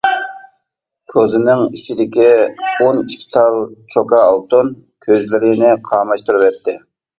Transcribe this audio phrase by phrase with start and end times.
[1.13, 3.59] كوزىنىڭ ئىچىدىكى ئون ئىككى تال
[3.97, 4.75] چوكا ئالتۇن
[5.09, 6.79] كۆزلىرىنى قاماشتۇرۇۋەتتى.